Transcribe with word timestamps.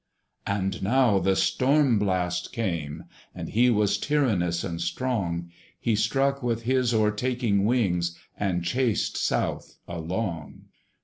And 0.47 0.81
now 0.81 1.19
the 1.19 1.35
STORM 1.35 1.99
BLAST 1.99 2.51
came, 2.51 3.03
and 3.35 3.49
he 3.49 3.69
Was 3.69 3.99
tyrannous 3.99 4.63
and 4.63 4.81
strong: 4.81 5.51
He 5.79 5.95
struck 5.95 6.41
with 6.41 6.63
his 6.63 6.91
o'ertaking 6.91 7.65
wings, 7.65 8.17
And 8.35 8.63
chased 8.63 9.15
south 9.15 9.75
along. 9.87 10.63